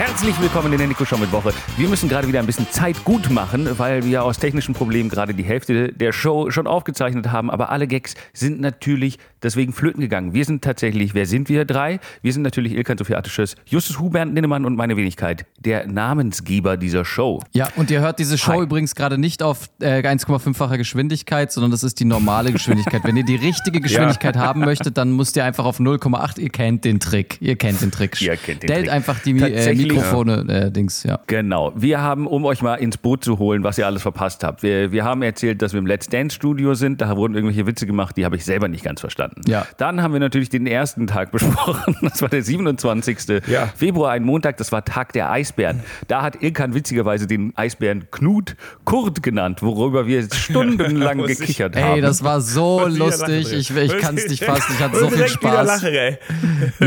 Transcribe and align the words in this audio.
Herzlich 0.00 0.40
willkommen 0.40 0.72
in 0.72 0.78
der 0.78 0.86
Nico 0.86 1.04
Show 1.04 1.18
mit 1.18 1.30
Woche. 1.30 1.52
Wir 1.76 1.86
müssen 1.86 2.08
gerade 2.08 2.26
wieder 2.26 2.38
ein 2.38 2.46
bisschen 2.46 2.66
Zeit 2.70 3.04
gut 3.04 3.28
machen, 3.28 3.68
weil 3.78 4.02
wir 4.02 4.24
aus 4.24 4.38
technischen 4.38 4.72
Problemen 4.72 5.10
gerade 5.10 5.34
die 5.34 5.42
Hälfte 5.42 5.92
der 5.92 6.12
Show 6.12 6.50
schon 6.50 6.66
aufgezeichnet 6.66 7.30
haben. 7.30 7.50
Aber 7.50 7.68
alle 7.68 7.86
Gags 7.86 8.14
sind 8.32 8.62
natürlich 8.62 9.18
deswegen 9.42 9.74
flöten 9.74 10.00
gegangen. 10.00 10.32
Wir 10.32 10.46
sind 10.46 10.64
tatsächlich, 10.64 11.12
wer 11.12 11.26
sind 11.26 11.50
wir 11.50 11.66
drei? 11.66 12.00
Wir 12.22 12.32
sind 12.32 12.40
natürlich 12.40 12.72
Ilkan 12.72 12.96
Sophiatisches, 12.96 13.56
Justus 13.66 13.98
Hubert 13.98 14.32
Ninnemann 14.32 14.64
und 14.64 14.74
meine 14.74 14.96
Wenigkeit, 14.96 15.44
der 15.58 15.86
Namensgeber 15.86 16.78
dieser 16.78 17.04
Show. 17.04 17.42
Ja, 17.52 17.68
und 17.76 17.90
ihr 17.90 18.00
hört 18.00 18.18
diese 18.20 18.38
Show 18.38 18.52
Hi. 18.52 18.62
übrigens 18.62 18.94
gerade 18.94 19.18
nicht 19.18 19.42
auf 19.42 19.68
äh, 19.80 20.00
1,5-fache 20.00 20.78
Geschwindigkeit, 20.78 21.52
sondern 21.52 21.72
das 21.72 21.82
ist 21.82 22.00
die 22.00 22.06
normale 22.06 22.52
Geschwindigkeit. 22.52 23.04
Wenn 23.04 23.18
ihr 23.18 23.24
die 23.24 23.36
richtige 23.36 23.82
Geschwindigkeit 23.82 24.38
haben 24.38 24.60
möchtet, 24.60 24.96
dann 24.96 25.14
müsst 25.14 25.36
ihr 25.36 25.44
einfach 25.44 25.66
auf 25.66 25.78
0,8. 25.78 26.38
Ihr 26.38 26.48
kennt 26.48 26.86
den 26.86 27.00
Trick. 27.00 27.36
Ihr 27.42 27.56
kennt 27.56 27.82
den 27.82 27.90
Trick. 27.90 28.18
Ihr 28.22 28.38
kennt 28.38 28.62
den 28.62 28.68
Stellt 28.68 28.86
Trick. 28.86 28.94
einfach 28.94 29.18
die 29.20 29.38
äh, 29.38 29.89
Mikrofone, 29.94 30.44
äh, 30.48 30.70
Dings, 30.70 31.02
ja. 31.02 31.20
Genau. 31.26 31.72
Wir 31.76 32.00
haben, 32.00 32.26
um 32.26 32.44
euch 32.44 32.62
mal 32.62 32.76
ins 32.76 32.96
Boot 32.98 33.24
zu 33.24 33.38
holen, 33.38 33.62
was 33.64 33.78
ihr 33.78 33.86
alles 33.86 34.02
verpasst 34.02 34.44
habt. 34.44 34.62
Wir, 34.62 34.92
wir 34.92 35.04
haben 35.04 35.22
erzählt, 35.22 35.62
dass 35.62 35.72
wir 35.72 35.78
im 35.78 35.86
Let's 35.86 36.08
Dance 36.08 36.34
Studio 36.36 36.74
sind. 36.74 37.00
Da 37.00 37.16
wurden 37.16 37.34
irgendwelche 37.34 37.66
Witze 37.66 37.86
gemacht, 37.86 38.16
die 38.16 38.24
habe 38.24 38.36
ich 38.36 38.44
selber 38.44 38.68
nicht 38.68 38.84
ganz 38.84 39.00
verstanden. 39.00 39.42
Ja. 39.46 39.66
Dann 39.78 40.02
haben 40.02 40.12
wir 40.12 40.20
natürlich 40.20 40.48
den 40.48 40.66
ersten 40.66 41.06
Tag 41.06 41.30
besprochen. 41.32 41.96
Das 42.02 42.22
war 42.22 42.28
der 42.28 42.42
27. 42.42 43.42
Ja. 43.46 43.66
Februar, 43.76 44.12
ein 44.12 44.24
Montag. 44.24 44.56
Das 44.56 44.72
war 44.72 44.84
Tag 44.84 45.12
der 45.12 45.30
Eisbären. 45.30 45.80
Da 46.08 46.22
hat 46.22 46.42
Ilkan 46.42 46.74
witzigerweise 46.74 47.26
den 47.26 47.52
Eisbären 47.56 48.06
Knut 48.10 48.56
Kurt 48.84 49.22
genannt, 49.22 49.62
worüber 49.62 50.06
wir 50.06 50.26
stundenlang 50.32 51.18
muss 51.18 51.30
ich- 51.30 51.38
gekichert 51.38 51.76
haben. 51.76 51.94
Ey, 51.96 52.00
das 52.00 52.24
war 52.24 52.40
so 52.40 52.80
ja 52.80 52.86
lustig. 52.88 53.52
Ich, 53.52 53.74
ich 53.74 53.98
kann 53.98 54.16
es 54.16 54.28
nicht 54.28 54.44
fassen. 54.44 54.72
Ich 54.76 54.80
hatte 54.82 54.98
so 54.98 55.08
viel 55.08 55.28
Spaß. 55.28 55.66
Lachen, 55.66 55.94
ey. 55.94 56.18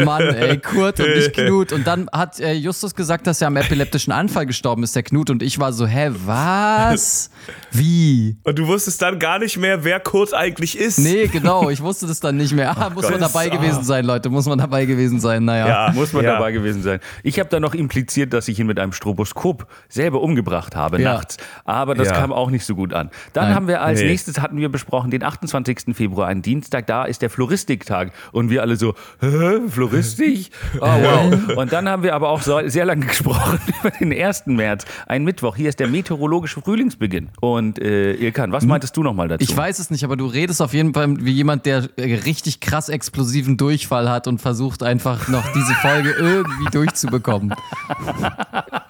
Mann, 0.04 0.22
ey, 0.36 0.58
Kurt 0.58 1.00
und 1.00 1.10
nicht 1.16 1.34
Knut. 1.38 1.72
Und 1.72 1.88
dann 1.88 2.10
hat 2.12 2.40
äh, 2.40 2.52
Justus 2.54 2.83
gesagt, 2.94 3.26
dass 3.26 3.40
er 3.42 3.48
am 3.48 3.56
epileptischen 3.56 4.12
Anfall 4.12 4.46
gestorben 4.46 4.84
ist, 4.84 4.96
der 4.96 5.04
Knut. 5.04 5.30
Und 5.30 5.42
ich 5.42 5.60
war 5.60 5.72
so, 5.72 5.88
hä, 5.88 6.12
was? 6.26 7.30
Wie? 7.72 8.38
Und 8.44 8.60
du 8.60 8.68
wusstest 8.68 9.02
dann 9.02 9.18
gar 9.20 9.40
nicht 9.40 9.58
mehr, 9.58 9.84
wer 9.84 10.00
Kurt 10.00 10.34
eigentlich 10.34 10.78
ist. 10.78 11.00
Nee, 11.00 11.28
genau, 11.28 11.70
ich 11.70 11.82
wusste 11.82 12.06
das 12.08 12.20
dann 12.20 12.36
nicht 12.38 12.54
mehr. 12.54 12.78
Ah, 12.78 12.90
muss 12.90 13.04
man 13.04 13.14
Gott. 13.14 13.22
dabei 13.22 13.48
gewesen 13.50 13.84
sein, 13.84 14.04
Leute, 14.06 14.30
muss 14.30 14.46
man 14.46 14.58
dabei 14.58 14.86
gewesen 14.86 15.20
sein. 15.22 15.46
Naja. 15.46 15.68
Ja, 15.68 15.92
Muss 15.94 16.12
man 16.12 16.26
ja. 16.26 16.34
dabei 16.34 16.52
gewesen 16.52 16.84
sein. 16.84 17.00
Ich 17.24 17.40
habe 17.40 17.50
da 17.50 17.60
noch 17.60 17.74
impliziert, 17.74 18.34
dass 18.34 18.48
ich 18.50 18.60
ihn 18.60 18.68
mit 18.68 18.80
einem 18.80 18.92
Stroboskop 18.92 19.68
selber 19.88 20.22
umgebracht 20.22 20.76
habe 20.76 21.02
Ja. 21.02 21.14
nachts. 21.14 21.38
Aber 21.64 21.96
das 21.96 22.10
Ja. 22.10 22.14
kam 22.16 22.34
auch 22.34 22.50
nicht 22.50 22.66
so 22.66 22.76
gut 22.76 22.94
an. 22.94 23.10
Dann 23.32 23.46
Nein. 23.46 23.56
haben 23.56 23.68
wir 23.68 23.82
als 23.82 24.00
Nee. 24.02 24.08
nächstes 24.08 24.40
hatten 24.40 24.58
wir 24.58 24.70
besprochen 24.70 25.12
den 25.12 25.24
28. 25.24 25.94
Februar, 25.96 26.28
ein 26.28 26.42
Dienstag. 26.42 26.88
Da 26.88 27.06
ist 27.06 27.22
der 27.22 27.30
Floristiktag 27.30 28.12
und 28.32 28.50
wir 28.50 28.62
alle 28.62 28.76
so 28.76 28.96
Hä, 29.22 29.60
Floristik. 29.70 30.50
Oh, 30.80 30.86
wow. 30.86 31.34
Und 31.58 31.72
dann 31.72 31.88
haben 31.88 32.04
wir 32.04 32.16
aber 32.16 32.30
auch 32.30 32.42
so, 32.42 32.60
sehr 32.74 32.86
lange 32.86 33.06
gesprochen 33.14 33.60
über 33.80 33.92
den 33.92 34.12
1. 34.12 34.48
März, 34.48 34.86
ein 35.08 35.24
Mittwoch. 35.24 35.56
Hier 35.56 35.70
ist 35.70 35.80
der 35.80 35.88
meteorologische 35.88 36.62
Frühlingsbeginn. 36.62 37.30
Und 37.40 37.80
äh, 37.80 38.14
Ilkan, 38.16 38.52
was 38.52 38.66
meintest 38.66 38.98
du 38.98 39.04
nochmal 39.04 39.30
dazu? 39.30 39.44
Ich 39.44 39.56
weiß 39.56 39.80
es 39.80 39.90
nicht, 39.90 40.04
aber 40.04 40.18
du 40.18 40.26
redest 40.26 40.62
auf 40.62 40.74
jeden 40.74 40.94
Fall 40.94 41.24
wie 41.24 41.32
jemand, 41.32 41.66
der 41.66 41.90
äh, 41.96 42.16
richtig 42.16 42.60
krass 42.60 42.90
explosiven 42.90 43.56
Durchfall 43.56 44.10
hat 44.10 44.28
und 44.28 44.42
versucht 44.42 44.84
einfach 44.84 45.28
noch 45.30 45.46
diese 45.54 45.74
Folge 45.76 46.12
irgendwie 46.20 46.70
durchzubekommen. 46.72 47.54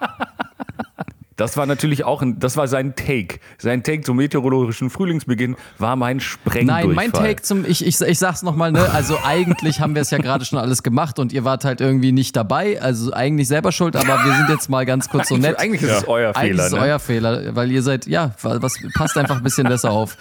Das 1.43 1.57
war 1.57 1.65
natürlich 1.65 2.05
auch 2.05 2.21
ein, 2.21 2.39
das 2.39 2.55
war 2.55 2.69
sein 2.69 2.95
Take. 2.95 3.39
Sein 3.57 3.83
Take 3.83 4.03
zum 4.03 4.15
meteorologischen 4.15 4.89
Frühlingsbeginn 4.89 5.57
war 5.77 5.97
mein 5.97 6.21
Sprengdurchfall. 6.21 6.85
Nein, 6.85 6.95
mein 6.95 7.11
Take 7.11 7.41
zum, 7.41 7.65
ich, 7.65 7.85
ich, 7.85 7.99
ich 7.99 8.17
sag's 8.17 8.43
nochmal, 8.43 8.71
ne, 8.71 8.89
also 8.93 9.17
eigentlich 9.25 9.81
haben 9.81 9.93
wir 9.93 10.03
es 10.03 10.09
ja 10.09 10.19
gerade 10.19 10.45
schon 10.45 10.57
alles 10.57 10.83
gemacht 10.83 11.19
und 11.19 11.33
ihr 11.33 11.43
wart 11.43 11.65
halt 11.65 11.81
irgendwie 11.81 12.13
nicht 12.13 12.37
dabei, 12.37 12.81
also 12.81 13.11
eigentlich 13.11 13.49
selber 13.49 13.73
schuld, 13.73 13.97
aber 13.97 14.23
wir 14.23 14.33
sind 14.37 14.49
jetzt 14.51 14.69
mal 14.69 14.85
ganz 14.85 15.09
kurz 15.09 15.27
so 15.27 15.35
nett. 15.35 15.59
Eigentlich 15.59 15.81
ist 15.81 15.91
es 15.91 16.07
euer 16.07 16.33
Eigentlich 16.33 16.51
Fehler. 16.51 16.63
ist 16.63 16.71
es 16.71 16.79
ne? 16.79 16.79
euer 16.79 16.99
Fehler, 16.99 17.55
weil 17.57 17.71
ihr 17.73 17.83
seid, 17.83 18.07
ja, 18.07 18.31
was 18.41 18.75
passt 18.93 19.17
einfach 19.17 19.35
ein 19.35 19.43
bisschen 19.43 19.67
besser 19.67 19.91
auf. 19.91 20.15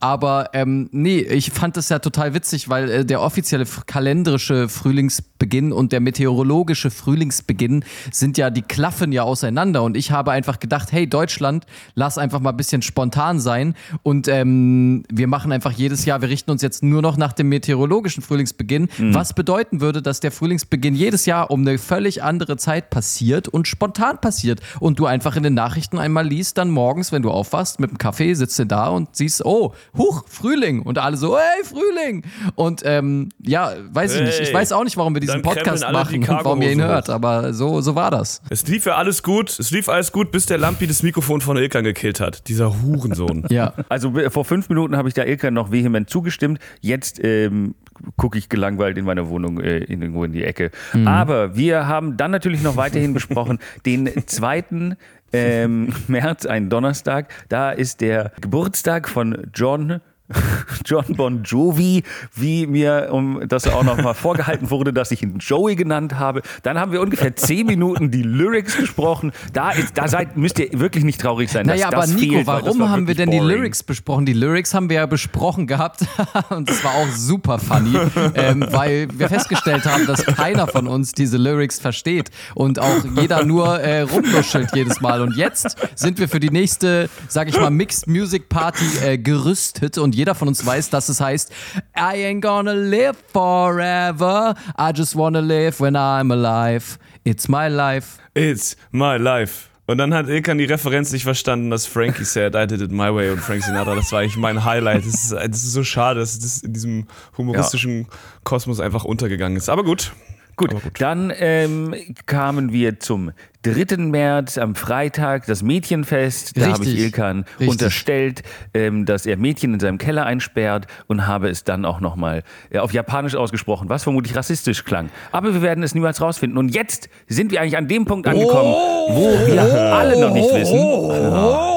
Aber 0.00 0.50
ähm, 0.54 0.88
nee, 0.90 1.20
ich 1.20 1.52
fand 1.52 1.76
das 1.76 1.88
ja 1.88 2.00
total 2.00 2.34
witzig, 2.34 2.68
weil 2.68 2.90
äh, 2.90 3.04
der 3.04 3.20
offizielle 3.20 3.64
kalendarische 3.86 4.68
Frühlingsbeginn 4.68 5.33
und 5.72 5.92
der 5.92 6.00
meteorologische 6.00 6.90
Frühlingsbeginn 6.90 7.84
sind 8.10 8.38
ja, 8.38 8.50
die 8.50 8.62
klaffen 8.62 9.12
ja 9.12 9.22
auseinander. 9.22 9.82
Und 9.82 9.96
ich 9.96 10.10
habe 10.10 10.32
einfach 10.32 10.58
gedacht, 10.60 10.92
hey 10.92 11.08
Deutschland, 11.08 11.66
lass 11.94 12.18
einfach 12.18 12.40
mal 12.40 12.50
ein 12.50 12.56
bisschen 12.56 12.82
spontan 12.82 13.40
sein. 13.40 13.74
Und 14.02 14.28
ähm, 14.28 15.04
wir 15.12 15.26
machen 15.26 15.52
einfach 15.52 15.72
jedes 15.72 16.04
Jahr, 16.04 16.20
wir 16.22 16.28
richten 16.28 16.50
uns 16.50 16.62
jetzt 16.62 16.82
nur 16.82 17.02
noch 17.02 17.16
nach 17.16 17.32
dem 17.32 17.48
meteorologischen 17.48 18.22
Frühlingsbeginn, 18.22 18.88
was 18.98 19.32
bedeuten 19.34 19.80
würde, 19.80 20.02
dass 20.02 20.20
der 20.20 20.32
Frühlingsbeginn 20.32 20.94
jedes 20.94 21.26
Jahr 21.26 21.50
um 21.50 21.60
eine 21.60 21.78
völlig 21.78 22.22
andere 22.22 22.56
Zeit 22.56 22.90
passiert 22.90 23.48
und 23.48 23.68
spontan 23.68 24.20
passiert. 24.20 24.60
Und 24.80 24.98
du 24.98 25.06
einfach 25.06 25.36
in 25.36 25.42
den 25.42 25.54
Nachrichten 25.54 25.98
einmal 25.98 26.26
liest, 26.26 26.58
dann 26.58 26.70
morgens, 26.70 27.12
wenn 27.12 27.22
du 27.22 27.30
aufwachst 27.30 27.80
mit 27.80 27.90
dem 27.90 27.98
Kaffee, 27.98 28.34
sitzt 28.34 28.58
du 28.58 28.66
da 28.66 28.88
und 28.88 29.14
siehst, 29.16 29.44
oh, 29.44 29.72
huch, 29.96 30.24
Frühling. 30.28 30.82
Und 30.82 30.98
alle 30.98 31.16
so, 31.16 31.36
hey, 31.36 31.64
Frühling. 31.64 32.24
Und 32.54 32.82
ähm, 32.84 33.28
ja, 33.42 33.72
weiß 33.90 34.14
ich 34.16 34.22
nicht. 34.22 34.40
Ich 34.40 34.48
Hey. 34.48 34.54
weiß 34.54 34.72
auch 34.72 34.84
nicht, 34.84 34.96
warum 34.96 35.14
wir 35.14 35.20
diesen 35.20 35.33
Dann 35.34 35.54
Podcast 35.54 35.84
die 35.86 35.92
machen 35.92 36.18
und 36.20 36.28
warum 36.28 36.62
ihr 36.62 36.72
ihn 36.72 36.82
hört, 36.82 37.10
aber 37.10 37.52
so, 37.52 37.80
so 37.80 37.94
war 37.94 38.10
das. 38.10 38.40
Es 38.50 38.66
lief 38.66 38.86
ja 38.86 38.96
alles 38.96 39.22
gut. 39.22 39.58
Es 39.58 39.70
lief 39.70 39.88
alles 39.88 40.12
gut, 40.12 40.30
bis 40.30 40.46
der 40.46 40.58
Lampi 40.58 40.86
das 40.86 41.02
Mikrofon 41.02 41.40
von 41.40 41.56
Ilkan 41.56 41.84
gekillt 41.84 42.20
hat. 42.20 42.48
Dieser 42.48 42.82
Hurensohn. 42.82 43.46
Ja. 43.54 43.74
Also 43.88 44.18
äh, 44.18 44.30
vor 44.30 44.44
fünf 44.44 44.68
Minuten 44.68 44.96
habe 44.96 45.06
ich 45.06 45.14
da 45.14 45.22
Ilka 45.22 45.50
noch 45.50 45.70
vehement 45.70 46.10
zugestimmt. 46.10 46.58
Jetzt 46.80 47.22
ähm, 47.22 47.74
gucke 48.16 48.36
ich 48.36 48.48
gelangweilt 48.48 48.98
in 48.98 49.04
meiner 49.04 49.28
Wohnung 49.28 49.60
äh, 49.60 49.78
in, 49.78 50.02
irgendwo 50.02 50.24
in 50.24 50.32
die 50.32 50.42
Ecke. 50.42 50.70
Aber 51.04 51.54
wir 51.54 51.86
haben 51.86 52.16
dann 52.16 52.30
natürlich 52.32 52.62
noch 52.62 52.76
weiterhin 52.76 53.14
besprochen 53.14 53.58
den 53.86 54.10
zweiten 54.26 54.96
ähm, 55.32 55.92
März, 56.08 56.46
ein 56.46 56.70
Donnerstag. 56.70 57.28
Da 57.48 57.70
ist 57.70 58.00
der 58.00 58.32
Geburtstag 58.40 59.08
von 59.08 59.48
John. 59.52 60.00
John 60.86 61.04
Bon 61.16 61.42
Jovi, 61.42 62.02
wie 62.34 62.66
mir 62.66 63.08
um 63.12 63.46
das 63.46 63.66
auch 63.66 63.82
noch 63.82 63.98
mal 63.98 64.14
vorgehalten 64.14 64.70
wurde, 64.70 64.94
dass 64.94 65.10
ich 65.10 65.22
ihn 65.22 65.38
Joey 65.38 65.76
genannt 65.76 66.18
habe. 66.18 66.40
Dann 66.62 66.78
haben 66.78 66.92
wir 66.92 67.02
ungefähr 67.02 67.36
zehn 67.36 67.66
Minuten 67.66 68.10
die 68.10 68.22
Lyrics 68.22 68.78
gesprochen. 68.78 69.32
Da 69.52 69.72
ist, 69.72 69.98
da 69.98 70.08
seid, 70.08 70.38
müsst 70.38 70.58
ihr 70.58 70.68
wirklich 70.80 71.04
nicht 71.04 71.20
traurig 71.20 71.50
sein. 71.50 71.66
Naja, 71.66 71.88
aber 71.88 72.06
Nico, 72.06 72.36
fehlt, 72.36 72.46
warum 72.46 72.78
war 72.78 72.88
haben 72.88 73.06
wir 73.06 73.14
denn 73.14 73.30
die 73.30 73.38
boring. 73.38 73.56
Lyrics 73.56 73.82
besprochen? 73.82 74.24
Die 74.24 74.32
Lyrics 74.32 74.72
haben 74.72 74.88
wir 74.88 74.96
ja 74.96 75.06
besprochen 75.06 75.66
gehabt 75.66 76.06
und 76.48 76.70
das 76.70 76.82
war 76.82 76.94
auch 76.94 77.10
super 77.10 77.58
funny, 77.58 77.94
ähm, 78.34 78.64
weil 78.70 79.08
wir 79.12 79.28
festgestellt 79.28 79.84
haben, 79.84 80.06
dass 80.06 80.24
keiner 80.24 80.66
von 80.66 80.88
uns 80.88 81.12
diese 81.12 81.36
Lyrics 81.36 81.78
versteht 81.78 82.30
und 82.54 82.78
auch 82.78 83.04
jeder 83.20 83.44
nur 83.44 83.78
äh, 83.80 84.02
rumnuschelt 84.02 84.74
jedes 84.74 85.02
Mal. 85.02 85.20
Und 85.20 85.36
jetzt 85.36 85.76
sind 85.94 86.18
wir 86.18 86.28
für 86.28 86.40
die 86.40 86.50
nächste, 86.50 87.10
sag 87.28 87.48
ich 87.48 87.60
mal, 87.60 87.70
Mixed 87.70 88.06
Music 88.06 88.48
Party 88.48 88.84
äh, 89.04 89.18
gerüstet 89.18 89.98
und 89.98 90.13
jeder 90.14 90.34
von 90.34 90.48
uns 90.48 90.64
weiß, 90.64 90.90
dass 90.90 91.08
es 91.08 91.20
heißt 91.20 91.52
I 91.96 92.24
ain't 92.24 92.40
gonna 92.40 92.72
live 92.72 93.16
forever, 93.32 94.54
I 94.78 94.92
just 94.94 95.16
wanna 95.16 95.40
live 95.40 95.80
when 95.80 95.94
I'm 95.94 96.32
alive. 96.32 96.98
It's 97.24 97.48
my 97.48 97.68
life. 97.68 98.18
It's 98.34 98.76
my 98.90 99.16
life. 99.16 99.68
Und 99.86 99.98
dann 99.98 100.14
hat 100.14 100.28
Ilkan 100.28 100.56
die 100.56 100.64
Referenz 100.64 101.12
nicht 101.12 101.24
verstanden, 101.24 101.70
dass 101.70 101.84
Frankie 101.84 102.24
said, 102.24 102.54
I 102.54 102.66
did 102.66 102.80
it 102.80 102.90
my 102.90 103.14
way 103.14 103.30
und 103.30 103.40
Frank 103.40 103.62
Sinatra, 103.62 103.94
das 103.94 104.10
war 104.12 104.20
eigentlich 104.20 104.38
mein 104.38 104.64
Highlight. 104.64 105.04
Das 105.04 105.14
ist, 105.14 105.32
das 105.32 105.62
ist 105.62 105.72
so 105.72 105.84
schade, 105.84 106.20
dass 106.20 106.38
das 106.38 106.62
in 106.62 106.72
diesem 106.72 107.06
humoristischen 107.36 108.06
Kosmos 108.44 108.80
einfach 108.80 109.04
untergegangen 109.04 109.58
ist. 109.58 109.68
Aber 109.68 109.84
gut. 109.84 110.12
Gut, 110.56 110.70
gut. 110.70 110.82
dann 110.98 111.32
ähm, 111.36 111.94
kamen 112.26 112.72
wir 112.72 113.00
zum 113.00 113.32
3. 113.64 113.96
März 113.96 114.58
am 114.58 114.74
Freitag, 114.74 115.46
das 115.46 115.62
Mädchenfest. 115.62 116.60
Da 116.60 116.72
habe 116.72 116.84
ich. 116.84 116.98
Ilkan 116.98 117.44
Richtig. 117.58 117.68
unterstellt, 117.68 118.42
ähm, 118.74 119.06
dass 119.06 119.24
er 119.24 119.38
Mädchen 119.38 119.72
in 119.72 119.80
seinem 119.80 119.96
Keller 119.96 120.26
einsperrt 120.26 120.86
und 121.06 121.26
habe 121.26 121.48
es 121.48 121.64
dann 121.64 121.86
auch 121.86 122.00
nochmal 122.00 122.42
äh, 122.70 122.78
auf 122.78 122.92
Japanisch 122.92 123.34
ausgesprochen, 123.34 123.88
was 123.88 124.02
vermutlich 124.02 124.36
rassistisch 124.36 124.84
klang. 124.84 125.08
Aber 125.32 125.54
wir 125.54 125.62
werden 125.62 125.82
es 125.82 125.94
niemals 125.94 126.20
rausfinden. 126.20 126.58
Und 126.58 126.74
jetzt 126.74 127.08
sind 127.26 127.50
wir 127.52 127.60
eigentlich 127.62 127.78
an 127.78 127.88
dem 127.88 128.04
Punkt 128.04 128.28
angekommen, 128.28 128.74
wo 129.08 129.46
wir 129.46 129.62
alle 129.62 130.20
noch 130.20 130.32
nicht 130.32 130.52
wissen. 130.52 131.73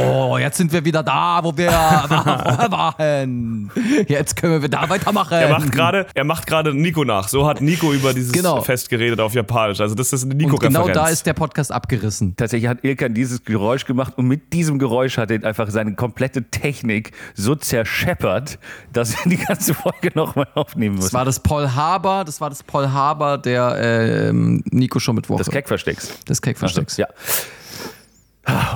Oh, 0.00 0.38
jetzt 0.38 0.56
sind 0.56 0.72
wir 0.72 0.84
wieder 0.84 1.02
da, 1.02 1.40
wo 1.42 1.56
wir 1.56 1.68
waren. 1.70 3.70
Jetzt 4.08 4.36
können 4.36 4.62
wir 4.62 4.68
da 4.68 4.88
weitermachen. 4.88 5.34
Er 5.34 5.48
macht 5.50 5.72
gerade, 5.72 6.06
er 6.14 6.24
macht 6.24 6.46
gerade 6.46 6.74
Nico 6.74 7.04
nach. 7.04 7.28
So 7.28 7.46
hat 7.46 7.60
Nico 7.60 7.92
über 7.92 8.12
dieses 8.14 8.32
Genau. 8.32 8.60
Fest 8.60 8.88
geredet 8.88 9.20
auf 9.20 9.34
Japanisch. 9.34 9.80
Also 9.80 9.94
das 9.94 10.12
ist 10.12 10.24
eine 10.24 10.32
Und 10.32 10.38
Nico-Referenz. 10.38 10.74
genau 10.76 10.88
da 10.92 11.08
ist 11.08 11.26
der 11.26 11.34
Podcast 11.34 11.72
abgerissen. 11.72 12.34
Tatsächlich 12.36 12.68
hat 12.68 12.84
Ilkan 12.84 13.14
dieses 13.14 13.44
Geräusch 13.44 13.84
gemacht 13.84 14.14
und 14.16 14.26
mit 14.26 14.52
diesem 14.52 14.78
Geräusch 14.78 15.18
hat 15.18 15.30
er 15.30 15.44
einfach 15.44 15.70
seine 15.70 15.94
komplette 15.94 16.44
Technik 16.50 17.12
so 17.34 17.54
zerscheppert, 17.54 18.58
dass 18.92 19.14
er 19.14 19.28
die 19.30 19.36
ganze 19.38 19.74
Folge 19.74 20.10
nochmal 20.14 20.48
aufnehmen 20.54 20.96
muss. 20.96 21.06
Das 21.06 21.14
war 21.14 21.24
das 21.24 21.40
Paul 21.40 21.70
Haber, 21.74 22.24
das 22.24 22.40
war 22.40 22.50
das 22.50 22.62
Paul 22.62 22.88
Haber 22.90 23.38
der 23.38 24.28
ähm, 24.30 24.62
Nico 24.70 24.98
schon 24.98 25.14
mit 25.16 25.28
Woche. 25.28 25.38
Das 25.38 25.50
Keckverstecks. 25.50 26.20
des 26.24 26.42
Keckverstecks. 26.42 26.96
Ja. 26.96 27.06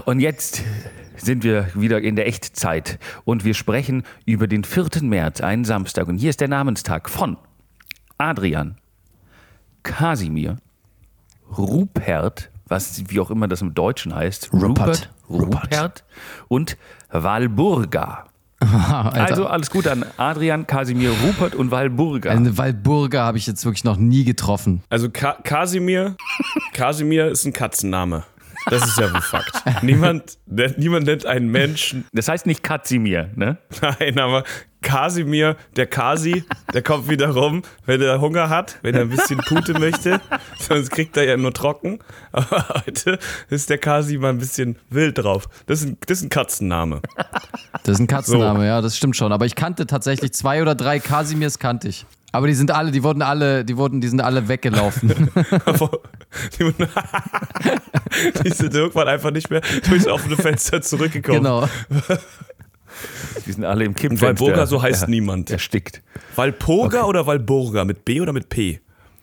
Und 0.05 0.21
jetzt 0.21 0.63
sind 1.17 1.45
wir 1.45 1.69
wieder 1.75 2.01
in 2.01 2.17
der 2.17 2.27
Echtzeit 2.27 2.99
und 3.25 3.45
wir 3.45 3.55
sprechen 3.55 4.05
über 4.27 4.47
den 4.47 4.65
4. 4.65 5.03
März, 5.03 5.41
einen 5.41 5.65
Samstag. 5.65 6.09
Und 6.09 6.19
hier 6.19 6.31
ist 6.31 6.41
der 6.41 6.49
Namenstag 6.49 7.09
von 7.09 7.37
Adrian, 8.19 8.77
Kasimir, 9.83 10.57
Rupert, 11.57 12.51
was 12.67 13.03
wie 13.09 13.21
auch 13.21 13.31
immer 13.31 13.49
das 13.49 13.63
im 13.63 13.75
Deutschen 13.75 14.15
heißt. 14.15 14.53
Rupert. 14.53 15.11
Rupert. 15.29 15.73
Rupert 15.73 16.05
und 16.49 16.77
Walburga. 17.11 18.27
Alter. 18.61 19.21
Also 19.21 19.47
alles 19.47 19.71
gut 19.71 19.87
an 19.87 20.05
Adrian, 20.19 20.67
Kasimir, 20.67 21.13
Rupert 21.25 21.55
und 21.55 21.71
Walburga. 21.71 22.31
Eine 22.31 22.59
Walburga 22.59 23.25
habe 23.25 23.39
ich 23.39 23.47
jetzt 23.47 23.65
wirklich 23.65 23.85
noch 23.85 23.97
nie 23.97 24.25
getroffen. 24.25 24.83
Also 24.91 25.09
Ka 25.09 25.39
Kasimir, 25.43 26.17
Kasimir 26.75 27.29
ist 27.29 27.47
ein 27.47 27.55
Katzenname. 27.55 28.25
Das 28.69 28.87
ist 28.87 28.99
ja 28.99 29.13
wohl 29.13 29.21
Fakt. 29.23 29.83
Niemand, 29.83 30.39
nennt- 30.47 30.79
niemand 30.79 31.07
nennt 31.07 31.25
einen 31.27 31.49
Menschen, 31.51 32.05
Das 32.13 32.29
heißt 32.29 32.47
nicht 32.47 32.63
Kasimir, 32.63 33.31
ne? 33.35 33.59
nein, 33.81 34.19
aber 34.19 34.45
Kasimir, 34.83 35.57
der 35.77 35.87
Kasi, 35.87 36.45
der 36.73 36.83
kommt 36.83 37.09
wieder 37.09 37.29
rum, 37.31 37.63
wenn 37.87 38.01
er 38.01 38.21
Hunger 38.21 38.49
hat, 38.49 38.79
wenn 38.83 38.95
er 38.95 39.03
ein 39.03 39.11
bisschen 39.11 39.39
Pute 39.39 39.79
möchte. 39.79 40.21
Sonst 40.59 40.91
kriegt 40.91 41.17
er 41.19 41.25
ja 41.25 41.37
nur 41.37 41.53
trocken. 41.53 41.99
Aber 42.33 42.67
heute 42.87 43.19
ist 43.51 43.69
der 43.71 43.79
Kasi 43.79 44.17
mal 44.19 44.31
ein 44.31 44.39
bisschen 44.39 44.79
wild 44.89 45.19
drauf. 45.19 45.49
Das 45.67 45.81
ist 45.83 45.89
ein, 45.89 45.97
das 46.07 46.19
ist 46.19 46.25
ein 46.25 46.31
Katzenname. 46.31 47.01
Das 47.85 47.95
ist 47.95 48.01
ein 48.01 48.07
Katzenname, 48.07 48.67
ja, 48.67 48.81
das 48.81 48.97
stimmt 48.97 49.17
schon. 49.17 49.33
Aber 49.33 49.45
ich 49.47 49.55
kannte 49.55 49.87
tatsächlich 49.87 50.33
zwei 50.33 50.63
oder 50.63 50.75
drei 50.75 50.99
Kasimirs 50.99 51.59
kannte 51.59 51.89
ich. 51.89 52.07
Aber 52.33 52.47
die 52.47 52.55
sind 52.55 52.71
alle, 52.71 52.93
die 52.93 53.03
wurden 53.03 53.23
alle, 53.23 53.65
die 53.65 53.77
wurden, 53.77 54.01
die 54.01 54.07
sind 54.09 54.21
alle 54.21 54.47
weggelaufen. 54.49 55.31
Die, 58.45 58.51
sind 58.51 58.75
irgendwann 58.75 59.09
einfach 59.09 59.31
nicht 59.31 59.51
mehr 59.51 59.61
durchs 59.89 60.07
offene 60.07 60.37
Fenster 60.37 60.83
zurückgekommen. 60.83 61.39
genau. 61.43 61.69
Die 63.47 63.53
sind 63.53 63.65
alle 63.65 63.85
im 63.85 63.95
Kippfenster. 63.95 64.27
Walburga, 64.27 64.67
so 64.67 64.83
heißt 64.83 65.03
er- 65.03 65.09
niemand. 65.09 65.51
Erstickt. 65.51 66.03
Walpurga 66.37 67.05
oder 67.05 67.27
Walburga? 67.27 67.85
Mit 67.85 68.05
B 68.05 68.21
oder 68.21 68.33
mit 68.33 68.49
P? 68.49 68.81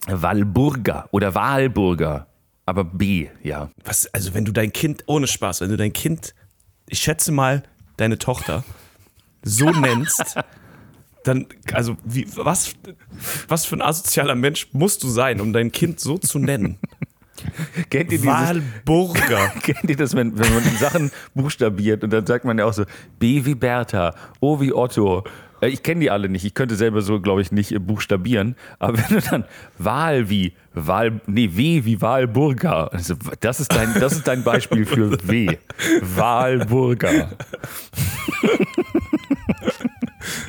Walburga 0.08 1.08
oder 1.12 1.36
Walburga. 1.36 2.28
Aber 2.66 2.84
B, 2.84 3.28
ja. 3.44 3.70
Was, 3.84 4.08
also 4.14 4.34
wenn 4.34 4.46
du 4.46 4.52
dein 4.52 4.72
Kind, 4.74 5.04
ohne 5.08 5.28
Spaß, 5.28 5.62
wenn 5.62 5.70
du 5.70 5.78
dein 5.78 5.94
Kind, 5.94 6.34
ich 6.88 7.00
schätze 7.00 7.32
mal, 7.32 7.64
deine 7.98 8.18
Tochter 8.18 8.64
so 9.44 9.70
nennst, 9.72 10.36
dann, 11.24 11.46
also 11.74 11.98
wie, 12.04 12.26
was, 12.36 12.74
was 13.48 13.66
für 13.66 13.76
ein 13.76 13.82
asozialer 13.82 14.36
Mensch 14.36 14.68
musst 14.72 15.04
du 15.04 15.10
sein, 15.10 15.42
um 15.42 15.54
dein 15.54 15.72
Kind 15.72 16.00
so 16.00 16.18
zu 16.18 16.40
nennen? 16.40 16.78
Kennt 17.90 18.12
ihr 18.12 18.18
dieses, 18.20 18.26
Walburga. 18.26 19.48
Kennt 19.64 19.90
ihr 19.90 19.96
das, 19.96 20.16
wenn, 20.16 20.38
wenn 20.38 20.54
man 20.54 20.64
Sachen 20.80 21.12
buchstabiert 21.34 22.04
und 22.04 22.12
dann 22.12 22.26
sagt 22.26 22.46
man 22.46 22.58
ja 22.58 22.66
auch 22.66 22.74
so 22.74 22.84
B 23.20 23.46
wie 23.46 23.56
Bertha, 23.56 24.14
O 24.40 24.60
wie 24.60 24.74
Otto. 24.74 25.24
Äh, 25.62 25.70
Ich 25.70 25.84
kenne 25.84 26.02
die 26.02 26.12
alle 26.12 26.30
nicht. 26.30 26.46
Ich 26.46 26.54
könnte 26.54 26.76
selber 26.76 27.02
so, 27.02 27.20
glaube 27.20 27.42
ich, 27.42 27.52
nicht 27.52 27.72
äh, 27.72 27.80
buchstabieren. 27.80 28.56
Aber 28.80 28.98
wenn 29.10 29.20
du 29.20 29.22
dann 29.22 29.46
Wahl 29.78 30.30
wie 30.30 30.54
Wahl, 30.74 31.22
nee, 31.26 31.50
W 31.54 31.86
wie 31.86 32.02
Wahlburga. 32.02 32.88
Also, 32.88 33.16
das 33.40 33.60
ist 33.60 33.74
dein, 33.74 33.94
das 34.00 34.14
ist 34.14 34.28
dein 34.28 34.44
Beispiel 34.44 34.86
für 34.86 35.18
W. 35.28 35.58
Wahlburga. 36.02 37.30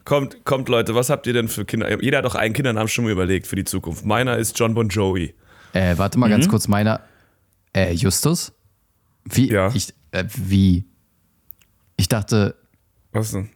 Kommt, 0.04 0.44
kommt 0.44 0.68
Leute, 0.68 0.94
was 0.96 1.08
habt 1.08 1.26
ihr 1.28 1.32
denn 1.32 1.46
für 1.48 1.64
Kinder? 1.64 2.02
Jeder 2.02 2.18
hat 2.18 2.24
doch 2.24 2.34
einen 2.34 2.52
Kindernamen 2.52 2.88
schon 2.88 3.04
mal 3.04 3.12
überlegt 3.12 3.46
für 3.46 3.56
die 3.56 3.64
Zukunft. 3.64 4.04
Meiner 4.04 4.36
ist 4.36 4.58
John 4.58 4.74
Bon 4.74 4.88
Jovi. 4.88 5.34
Äh, 5.72 5.96
warte 5.98 6.18
mal 6.18 6.28
ganz 6.28 6.48
kurz, 6.48 6.66
meiner. 6.68 7.00
Äh, 7.72 7.92
Justus? 7.92 8.52
Wie? 9.24 9.50
Ja. 9.50 9.70
Ich, 9.74 9.94
äh, 10.10 10.24
wie? 10.34 10.84
Ich 11.96 12.08
dachte, 12.08 12.56
Was 13.12 13.32
denn? 13.32 13.50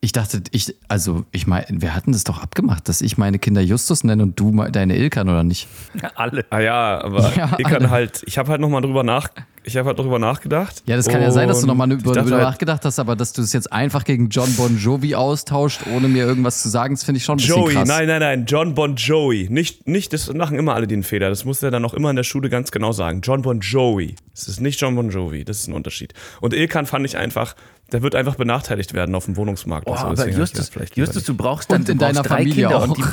ich 0.00 0.12
dachte, 0.12 0.42
ich, 0.52 0.74
also, 0.88 1.24
ich 1.32 1.46
meine, 1.46 1.66
wir 1.70 1.94
hatten 1.94 2.12
das 2.12 2.24
doch 2.24 2.42
abgemacht, 2.42 2.88
dass 2.88 3.00
ich 3.00 3.18
meine 3.18 3.38
Kinder 3.38 3.60
Justus 3.60 4.04
nenne 4.04 4.22
und 4.22 4.38
du 4.38 4.52
deine 4.70 4.96
Ilkan, 4.96 5.28
oder 5.28 5.42
nicht? 5.42 5.68
Alle. 6.14 6.44
Ah 6.50 6.60
ja, 6.60 7.00
aber 7.02 7.32
Ja, 7.36 7.54
ich 7.58 7.64
kann 7.64 7.76
alle. 7.82 7.90
halt, 7.90 8.22
ich 8.26 8.38
habe 8.38 8.50
halt 8.50 8.60
nochmal 8.60 8.82
drüber 8.82 9.02
nach, 9.02 9.28
ich 9.66 9.76
habe 9.76 9.88
halt 9.88 9.98
drüber 9.98 10.18
nachgedacht. 10.18 10.82
Ja, 10.86 10.96
das 10.96 11.08
kann 11.08 11.20
ja 11.20 11.30
sein, 11.32 11.48
dass 11.48 11.60
du 11.60 11.66
nochmal 11.66 11.90
ich 11.92 11.98
über, 12.00 12.12
dachte 12.14 12.28
über 12.28 12.36
halt, 12.38 12.46
nachgedacht 12.46 12.84
hast, 12.84 12.98
aber 13.00 13.16
dass 13.16 13.32
du 13.32 13.42
es 13.42 13.52
jetzt 13.52 13.72
einfach 13.72 14.04
gegen 14.04 14.28
John 14.28 14.50
Bon 14.56 14.78
Jovi 14.78 15.14
austauscht, 15.16 15.80
ohne 15.92 16.06
mir 16.08 16.24
irgendwas 16.24 16.62
zu 16.62 16.68
sagen, 16.68 16.94
das 16.94 17.02
finde 17.04 17.18
ich 17.18 17.24
schon 17.24 17.34
ein 17.34 17.42
bisschen 17.42 17.56
Joey, 17.56 17.74
krass. 17.74 17.88
nein, 17.88 18.06
nein, 18.06 18.20
nein, 18.20 18.44
John 18.46 18.74
Bon 18.74 18.94
Jovi. 18.94 19.48
Nicht, 19.50 19.88
nicht, 19.88 20.12
das 20.12 20.32
machen 20.32 20.56
immer 20.58 20.74
alle 20.74 20.86
den 20.86 21.02
Fehler. 21.02 21.28
Das 21.28 21.44
muss 21.44 21.62
er 21.62 21.70
dann 21.70 21.84
auch 21.84 21.94
immer 21.94 22.10
in 22.10 22.16
der 22.16 22.22
Schule 22.22 22.48
ganz 22.48 22.70
genau 22.70 22.92
sagen. 22.92 23.20
John 23.22 23.42
Bon 23.42 23.60
Jovi. 23.60 24.14
Es 24.32 24.46
ist 24.48 24.60
nicht 24.60 24.80
John 24.80 24.94
Bon 24.94 25.10
Jovi. 25.10 25.44
Das 25.44 25.58
ist 25.58 25.68
ein 25.68 25.74
Unterschied. 25.74 26.14
Und 26.40 26.54
Ilkan 26.54 26.86
fand 26.86 27.04
ich 27.04 27.16
einfach, 27.16 27.56
der 27.92 28.02
wird 28.02 28.14
einfach 28.14 28.36
benachteiligt 28.36 28.94
werden 28.94 29.14
auf 29.16 29.24
dem 29.24 29.36
Wohnungsmarkt. 29.36 29.88
Oh, 29.88 29.94
Also 29.94 30.22
aber 30.22 30.28
Justus, 30.30 30.52
das 30.52 30.68
vielleicht 30.68 30.96
Justus, 30.96 31.24
du 31.24 31.34
brauchst 31.34 31.70
dann 31.72 31.80
Und 31.82 31.88
in 31.88 31.98
du 31.98 32.04
brauchst 32.04 32.16
deiner 32.16 32.28
drei 32.28 32.36
Familie 32.38 32.54
Kinder 32.68 32.76
auch. 32.78 32.88
und 32.88 32.98
die, 32.98 33.04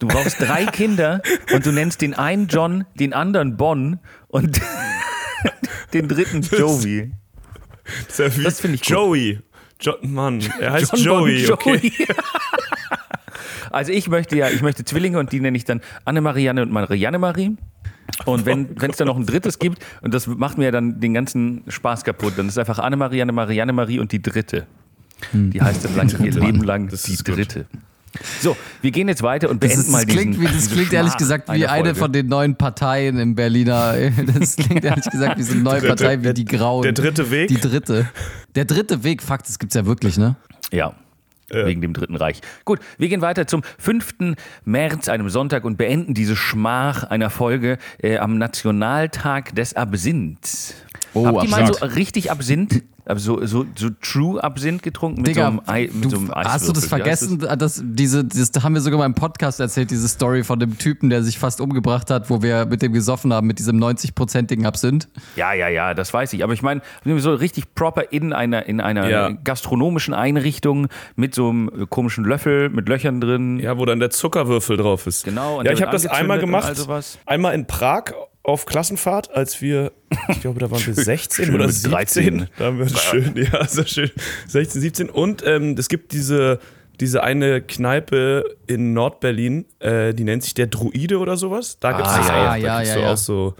du 0.00 0.08
brauchst 0.08 0.40
drei 0.40 0.66
Kinder 0.66 1.22
und 1.54 1.64
du 1.64 1.72
nennst 1.72 2.02
den 2.02 2.12
einen 2.14 2.48
John, 2.48 2.84
den 2.94 3.14
anderen 3.14 3.56
Bon 3.56 3.98
und 4.28 4.60
den 5.92 6.08
dritten 6.08 6.42
Jovi. 6.42 7.12
Das, 8.16 8.38
wie 8.38 8.42
das 8.42 8.60
finde 8.60 8.76
ich 8.76 8.82
gut. 8.82 8.90
Joey. 8.90 9.40
Jo 9.80 9.94
Mann, 10.02 10.40
er 10.60 10.72
heißt 10.72 10.96
John 10.96 11.24
Bon 11.24 11.28
Joey. 11.28 11.50
Okay. 11.50 11.92
Also 13.70 13.90
ich 13.90 14.06
möchte 14.08 14.36
ja, 14.36 14.50
ich 14.50 14.60
möchte 14.60 14.84
Zwillinge 14.84 15.18
und 15.18 15.32
die 15.32 15.40
nenne 15.40 15.56
ich 15.56 15.64
dann 15.64 15.80
Anne-Marianne 16.04 16.60
und 16.60 16.70
Marianne 16.70 17.18
Marie. 17.18 17.56
Und 18.26 18.44
wenn 18.44 18.76
es 18.78 18.98
dann 18.98 19.06
noch 19.06 19.16
ein 19.16 19.24
drittes 19.24 19.58
gibt, 19.58 19.82
und 20.02 20.12
das 20.12 20.26
macht 20.26 20.58
mir 20.58 20.66
ja 20.66 20.70
dann 20.70 21.00
den 21.00 21.14
ganzen 21.14 21.64
Spaß 21.68 22.04
kaputt, 22.04 22.34
dann 22.36 22.48
ist 22.48 22.58
einfach 22.58 22.78
Anne-Marianne, 22.78 23.32
Marianne 23.32 23.72
Marie 23.72 23.98
und 23.98 24.12
die 24.12 24.20
dritte. 24.20 24.66
Die 25.32 25.60
heißt 25.60 25.86
dann 25.86 25.96
lang, 25.96 26.24
ihr 26.24 26.32
Leben 26.32 26.62
lang 26.62 26.88
Das 26.88 27.04
die 27.04 27.14
ist 27.14 27.24
gut. 27.24 27.64
Dritte. 28.12 28.24
So, 28.40 28.56
wir 28.80 28.90
gehen 28.90 29.08
jetzt 29.08 29.22
weiter 29.22 29.50
und 29.50 29.62
Das, 29.62 29.70
beenden 29.70 29.86
ist, 29.86 29.92
mal 29.92 30.04
das 30.04 30.14
klingt, 30.14 30.34
diesen, 30.36 30.48
wie, 30.50 30.54
das 30.54 30.70
klingt 30.70 30.92
ehrlich 30.92 31.16
gesagt 31.16 31.48
wie 31.52 31.66
eine 31.66 31.84
Folge. 31.86 31.94
von 31.98 32.12
den 32.12 32.26
neuen 32.28 32.56
Parteien 32.56 33.18
im 33.18 33.34
Berliner. 33.34 33.94
Das 34.38 34.56
klingt 34.56 34.84
ehrlich 34.84 35.04
gesagt 35.10 35.38
wie 35.38 35.42
so 35.42 35.52
eine 35.52 35.62
neue 35.62 35.80
Der- 35.80 35.88
Partei 35.88 36.18
wie 36.18 36.22
der- 36.24 36.32
die 36.34 36.44
Grauen. 36.44 36.82
der 36.82 36.92
dritte 36.92 37.30
Weg? 37.30 37.48
Die 37.48 37.60
dritte. 37.60 38.08
Der 38.54 38.64
dritte 38.64 39.02
Weg, 39.04 39.22
Fakt, 39.22 39.48
das 39.48 39.58
gibt's 39.58 39.74
ja 39.74 39.86
wirklich, 39.86 40.18
ne? 40.18 40.36
Ja. 40.70 40.94
Wegen 41.54 41.82
dem 41.82 41.92
Dritten 41.92 42.16
Reich. 42.16 42.40
Gut, 42.64 42.78
wir 42.96 43.08
gehen 43.10 43.20
weiter 43.20 43.46
zum 43.46 43.62
5. 43.78 44.34
März, 44.64 45.10
einem 45.10 45.28
Sonntag, 45.28 45.64
und 45.64 45.76
beenden 45.76 46.14
diese 46.14 46.34
Schmach 46.34 47.04
einer 47.04 47.28
Folge 47.28 47.76
äh, 48.02 48.16
am 48.16 48.38
Nationaltag 48.38 49.54
des 49.54 49.74
Absinths. 49.74 50.74
Oh, 51.12 51.26
Habt 51.26 51.44
ihr 51.44 51.50
mal 51.50 51.66
so 51.66 51.84
richtig 51.84 52.30
Absinth, 52.30 52.82
also 53.04 53.40
so, 53.40 53.46
so, 53.46 53.66
so 53.76 53.88
True 54.00 54.42
Absinth 54.42 54.82
getrunken 54.82 55.22
mit 55.22 55.28
Digga, 55.28 55.42
so 55.42 55.46
einem, 55.48 55.60
Ei, 55.66 55.90
mit 55.92 56.04
du, 56.04 56.10
so 56.10 56.16
einem 56.18 56.30
hast 56.34 56.68
du 56.68 56.72
das 56.72 56.84
Eiswürfel? 56.84 57.04
Wie 57.04 57.10
heißt 57.10 57.24
vergessen? 57.28 57.58
Das, 57.58 57.82
diese, 57.84 58.24
das 58.24 58.50
haben 58.62 58.74
wir 58.74 58.80
sogar 58.80 58.98
mal 58.98 59.06
im 59.06 59.14
Podcast 59.14 59.60
erzählt, 59.60 59.90
diese 59.90 60.06
Story 60.08 60.44
von 60.44 60.58
dem 60.60 60.78
Typen, 60.78 61.10
der 61.10 61.22
sich 61.22 61.38
fast 61.38 61.60
umgebracht 61.60 62.10
hat, 62.10 62.30
wo 62.30 62.42
wir 62.42 62.66
mit 62.66 62.82
dem 62.82 62.92
gesoffen 62.92 63.32
haben, 63.32 63.46
mit 63.46 63.58
diesem 63.58 63.78
90-prozentigen 63.82 64.64
Absinth. 64.66 65.08
Ja, 65.36 65.52
ja, 65.52 65.68
ja, 65.68 65.94
das 65.94 66.12
weiß 66.14 66.32
ich. 66.34 66.44
Aber 66.44 66.52
ich 66.52 66.62
meine, 66.62 66.80
so 67.18 67.34
richtig 67.34 67.74
proper 67.74 68.12
in 68.12 68.32
einer, 68.32 68.66
in 68.66 68.80
einer 68.80 69.08
Ja. 69.08 69.30
gastronomischen 69.30 70.14
Einrichtung 70.14 70.88
mit 71.16 71.34
so 71.34 71.48
einem 71.50 71.88
komischen 71.90 72.24
Löffel 72.24 72.68
mit 72.70 72.88
Löchern 72.88 73.20
drin. 73.20 73.58
Ja, 73.58 73.78
wo 73.78 73.84
dann 73.84 74.00
der 74.00 74.10
Zuckerwürfel 74.10 74.76
drauf 74.76 75.06
ist. 75.06 75.24
Genau, 75.24 75.58
und 75.58 75.66
Ja, 75.66 75.72
ich 75.72 75.82
habe 75.82 75.92
das 75.92 76.06
einmal 76.06 76.38
gemacht. 76.38 76.66
all 76.66 76.76
sowas. 76.76 77.18
Einmal 77.26 77.54
in 77.54 77.66
Prag 77.66 78.12
auf 78.44 78.66
Klassenfahrt, 78.66 79.30
als 79.32 79.60
wir, 79.62 79.92
ich 80.28 80.40
glaube, 80.40 80.58
da 80.60 80.70
waren 80.70 80.84
wir 80.84 80.94
16 81.04 81.44
schön 81.46 81.54
oder 81.54 81.66
mit 81.66 81.74
17. 81.74 81.90
13. 81.92 82.48
Da 82.58 82.64
haben 82.64 82.78
wir 82.78 82.88
schön, 82.88 83.34
ja, 83.36 83.66
so 83.68 83.84
schön. 83.84 84.10
16, 84.48 84.80
17. 84.80 85.10
Und 85.10 85.42
ähm, 85.46 85.76
es 85.78 85.88
gibt 85.88 86.12
diese, 86.12 86.58
diese 87.00 87.22
eine 87.22 87.62
Kneipe 87.62 88.56
in 88.66 88.92
Nordberlin, 88.94 89.66
äh, 89.78 90.12
die 90.12 90.24
nennt 90.24 90.42
sich 90.42 90.54
der 90.54 90.66
Druide 90.66 91.18
oder 91.18 91.36
sowas. 91.36 91.78
Da 91.80 91.92
gibt 91.92 92.06
es 92.06 92.12
Ah, 92.12 92.18
das 92.18 92.28
ja, 92.28 92.32
auch. 92.32 92.36
ja, 92.36 92.50
da 92.50 92.56
ja, 92.56 92.76
kriegst 92.78 92.90
ja, 92.90 92.96
du 92.96 93.02
ja. 93.02 93.12
auch 93.12 93.16
so 93.16 93.54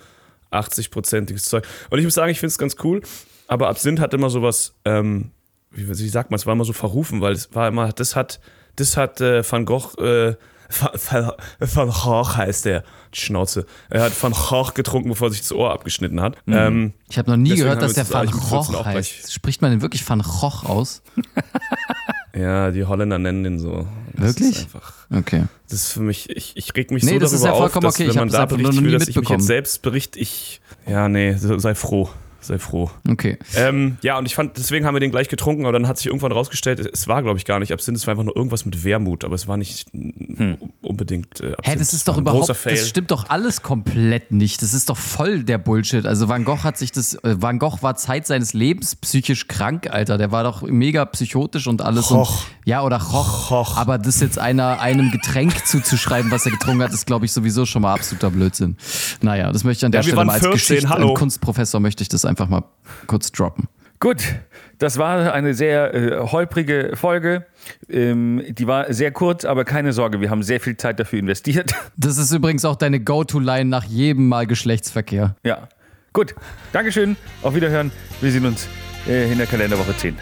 80-prozentiges 0.50 1.42
Zeug. 1.44 1.64
Und 1.90 1.98
ich 1.98 2.04
muss 2.04 2.14
sagen, 2.14 2.30
ich 2.30 2.40
finde 2.40 2.48
es 2.50 2.58
ganz 2.58 2.76
cool. 2.84 3.02
Aber 3.46 3.68
Absinth 3.68 4.00
hat 4.00 4.14
immer 4.14 4.30
sowas, 4.30 4.74
ähm, 4.84 5.30
wie, 5.70 5.88
wie 5.88 6.08
sagt 6.08 6.30
man, 6.30 6.36
es 6.36 6.46
war 6.46 6.54
immer 6.54 6.64
so 6.64 6.72
verrufen, 6.72 7.20
weil 7.20 7.32
es 7.32 7.54
war 7.54 7.68
immer, 7.68 7.92
das 7.92 8.16
hat, 8.16 8.40
das 8.76 8.96
hat 8.96 9.20
äh, 9.20 9.42
Van 9.48 9.64
Gogh, 9.64 9.94
äh, 10.02 10.34
Van, 10.68 11.32
Van 11.60 11.90
Gogh 11.90 12.36
heißt 12.36 12.64
der. 12.64 12.84
Schnauze. 13.14 13.66
Er 13.90 14.04
hat 14.04 14.22
Van 14.22 14.32
Gogh 14.32 14.72
getrunken, 14.74 15.10
bevor 15.10 15.28
er 15.28 15.32
sich 15.32 15.40
das 15.42 15.52
Ohr 15.52 15.70
abgeschnitten 15.70 16.20
hat. 16.20 16.36
Ähm, 16.46 16.94
Ich 17.10 17.18
habe 17.18 17.30
noch 17.30 17.36
nie 17.36 17.54
gehört, 17.54 17.82
dass 17.82 17.92
der 17.92 18.08
Van 18.08 18.22
eigentlich 18.22 18.40
mit 18.40 18.44
14 18.44 18.74
Gogh 18.74 18.84
heißt. 18.84 19.32
Spricht 19.32 19.60
man 19.62 19.70
denn 19.70 19.82
wirklich 19.82 20.08
Van 20.08 20.22
Gogh 20.22 20.66
aus? 20.66 21.02
ja, 22.34 22.70
die 22.70 22.84
Holländer 22.84 23.18
nennen 23.18 23.44
den 23.44 23.58
so. 23.58 23.86
Das 24.14 24.38
Wirklich? 24.40 24.66
Okay. 25.14 25.44
das 25.68 25.84
ist 25.84 25.92
für 25.92 26.00
mich, 26.00 26.30
ich, 26.30 26.56
ich 26.56 26.74
reg 26.74 26.90
mich 26.90 27.02
Nee, 27.02 27.18
so 27.18 27.26
darüber 27.26 27.46
ja 27.46 27.52
auf, 27.52 27.72
dass 27.72 27.94
okay. 27.94 28.04
Ich 28.04 28.08
wenn 28.10 28.20
man 28.20 28.28
da 28.30 28.50
will, 28.50 28.62
dass 28.92 29.08
ich 29.08 29.16
mich 29.16 29.28
jetzt 29.28 29.46
selbst 29.46 29.82
berichte, 29.82 30.18
ich, 30.18 30.60
ja, 30.86 31.08
nee, 31.08 31.34
sei 31.36 31.74
froh. 31.74 32.08
Sei 32.42 32.58
froh. 32.58 32.90
Okay. 33.08 33.38
Ähm, 33.56 33.98
ja, 34.02 34.18
und 34.18 34.26
ich 34.26 34.34
fand, 34.34 34.56
deswegen 34.56 34.84
haben 34.84 34.94
wir 34.94 35.00
den 35.00 35.10
gleich 35.10 35.28
getrunken, 35.28 35.64
aber 35.64 35.72
dann 35.72 35.86
hat 35.88 35.96
sich 35.96 36.06
irgendwann 36.06 36.32
rausgestellt, 36.32 36.80
es 36.80 37.08
war, 37.08 37.22
glaube 37.22 37.38
ich, 37.38 37.44
gar 37.44 37.58
nicht 37.60 37.72
Absinth, 37.72 37.96
es 37.98 38.06
war 38.06 38.12
einfach 38.12 38.24
nur 38.24 38.36
irgendwas 38.36 38.64
mit 38.64 38.84
Wermut, 38.84 39.24
aber 39.24 39.34
es 39.34 39.46
war 39.46 39.56
nicht 39.56 39.86
mm, 39.92 40.54
unbedingt 40.82 41.40
äh, 41.40 41.52
Absinth. 41.52 41.66
Hä, 41.66 41.76
das 41.76 41.92
ist 41.92 42.08
doch 42.08 42.18
überhaupt, 42.18 42.48
das 42.48 42.88
stimmt 42.88 43.10
doch 43.12 43.30
alles 43.30 43.62
komplett 43.62 44.32
nicht. 44.32 44.60
Das 44.62 44.74
ist 44.74 44.90
doch 44.90 44.96
voll 44.96 45.44
der 45.44 45.58
Bullshit. 45.58 46.04
Also 46.04 46.28
Van 46.28 46.44
Gogh 46.44 46.64
hat 46.64 46.78
sich 46.78 46.92
das, 46.92 47.14
äh, 47.22 47.36
Van 47.40 47.58
Gogh 47.58 47.78
war 47.82 47.96
Zeit 47.96 48.26
seines 48.26 48.52
Lebens 48.52 48.96
psychisch 48.96 49.48
krank, 49.48 49.88
Alter. 49.90 50.18
Der 50.18 50.32
war 50.32 50.42
doch 50.44 50.62
mega 50.62 51.04
psychotisch 51.04 51.66
und 51.66 51.82
alles. 51.82 52.06
Choch. 52.06 52.44
Und, 52.46 52.66
ja, 52.66 52.82
oder 52.82 52.98
Choch. 52.98 53.48
Choch. 53.48 53.76
Aber 53.76 53.98
das 53.98 54.20
jetzt 54.20 54.38
einer, 54.38 54.80
einem 54.80 55.10
Getränk 55.10 55.66
zuzuschreiben, 55.66 56.30
was 56.30 56.44
er 56.46 56.52
getrunken 56.52 56.82
hat, 56.82 56.92
ist, 56.92 57.06
glaube 57.06 57.24
ich, 57.24 57.32
sowieso 57.32 57.66
schon 57.66 57.82
mal 57.82 57.92
absoluter 57.92 58.30
Blödsinn. 58.30 58.76
Naja, 59.20 59.52
das 59.52 59.64
möchte 59.64 59.80
ich 59.80 59.86
an 59.86 59.92
der 59.92 60.00
Ja, 60.00 60.08
Stelle 60.08 60.24
mal 60.24 60.32
als 60.32 60.42
14, 60.42 60.52
Geschichte 60.52 60.88
hallo. 60.88 61.14
Kunstprofessor 61.14 61.80
möchte 61.80 62.02
ich 62.02 62.08
das 62.08 62.24
einfach 62.32 62.48
mal 62.48 62.64
kurz 63.06 63.30
droppen. 63.30 63.68
Gut, 64.00 64.34
das 64.78 64.98
war 64.98 65.32
eine 65.32 65.54
sehr 65.54 65.94
äh, 65.94 66.18
holprige 66.26 66.96
Folge. 66.96 67.46
Ähm, 67.88 68.42
die 68.48 68.66
war 68.66 68.92
sehr 68.92 69.12
kurz, 69.12 69.44
aber 69.44 69.64
keine 69.64 69.92
Sorge, 69.92 70.20
wir 70.20 70.28
haben 70.28 70.42
sehr 70.42 70.58
viel 70.58 70.76
Zeit 70.76 70.98
dafür 70.98 71.20
investiert. 71.20 71.72
Das 71.96 72.18
ist 72.18 72.32
übrigens 72.32 72.64
auch 72.64 72.74
deine 72.74 72.98
Go-To-Line 72.98 73.66
nach 73.66 73.84
jedem 73.84 74.26
Mal 74.28 74.46
Geschlechtsverkehr. 74.48 75.36
ja, 75.44 75.68
gut. 76.12 76.34
Dankeschön, 76.72 77.16
auf 77.42 77.54
Wiederhören. 77.54 77.92
Wir 78.20 78.32
sehen 78.32 78.46
uns 78.46 78.66
äh, 79.06 79.30
in 79.30 79.38
der 79.38 79.46
Kalenderwoche 79.46 79.96
10. 79.96 80.16